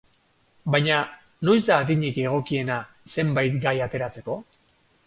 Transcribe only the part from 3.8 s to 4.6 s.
ateratzeko?